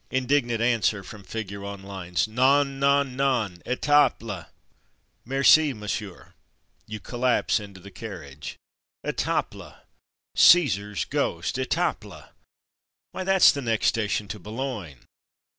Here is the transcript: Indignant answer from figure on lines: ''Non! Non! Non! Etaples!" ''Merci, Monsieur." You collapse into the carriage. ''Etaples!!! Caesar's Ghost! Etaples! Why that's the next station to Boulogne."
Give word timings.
Indignant 0.09 0.63
answer 0.63 1.03
from 1.03 1.23
figure 1.23 1.63
on 1.63 1.83
lines: 1.83 2.25
''Non! 2.27 2.79
Non! 2.79 3.15
Non! 3.15 3.57
Etaples!" 3.67 4.47
''Merci, 5.27 5.75
Monsieur." 5.75 6.33
You 6.87 6.99
collapse 6.99 7.59
into 7.59 7.79
the 7.79 7.91
carriage. 7.91 8.57
''Etaples!!! 9.05 9.75
Caesar's 10.33 11.05
Ghost! 11.05 11.57
Etaples! 11.59 12.29
Why 13.11 13.23
that's 13.23 13.51
the 13.51 13.61
next 13.61 13.89
station 13.89 14.27
to 14.29 14.39
Boulogne." 14.39 15.05